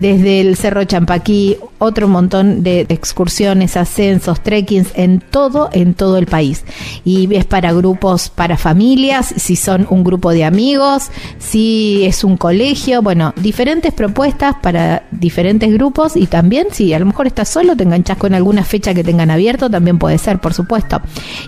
desde 0.00 0.40
el 0.40 0.56
Cerro 0.56 0.82
Champaquí, 0.82 1.56
otro 1.78 2.08
montón 2.08 2.64
de 2.64 2.80
excursiones, 2.88 3.76
ascensos, 3.76 4.42
trekkings 4.42 4.88
en 4.94 5.20
todo, 5.20 5.68
en 5.72 5.94
todo 5.94 6.18
el 6.18 6.26
país. 6.26 6.64
Y 7.04 7.32
es 7.32 7.44
para 7.44 7.72
grupos, 7.72 8.28
para 8.28 8.56
familias, 8.56 9.34
si 9.36 9.54
son 9.54 9.86
un 9.88 10.02
grupo 10.02 10.32
de 10.32 10.44
amigos, 10.44 11.10
si 11.38 12.04
es 12.04 12.24
un 12.24 12.36
colegio, 12.36 13.02
bueno, 13.02 13.32
diferentes 13.36 13.92
propuestas 13.92 14.56
para 14.60 15.04
diferentes 15.12 15.72
grupos 15.72 16.16
y 16.16 16.26
también 16.26 16.68
si 16.72 16.92
a 16.92 16.98
lo 16.98 17.06
mejor 17.06 17.28
estás 17.28 17.48
solo, 17.50 17.76
te 17.76 17.84
enganchas 17.84 18.16
con 18.16 18.34
alguna 18.34 18.64
fecha 18.64 18.94
que 18.94 19.04
tengan 19.04 19.30
abierto, 19.30 19.70
también 19.70 19.98
puede 19.98 20.18
ser, 20.18 20.40
por 20.40 20.54
supuesto. 20.54 21.00